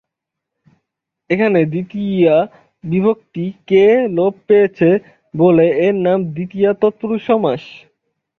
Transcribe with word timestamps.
এখানে 1.29 1.59
দ্বিতীয়া 1.71 2.35
বিভক্তি 2.83 3.45
'কে' 3.59 3.85
লোপ 4.15 4.33
পেয়েছে 4.47 4.89
বলে 5.33 5.65
এর 5.85 5.95
নাম 6.05 6.19
দ্বিতীয়া 6.29 6.69
তৎপুরুষ 6.81 7.21
সমাস। 7.29 7.61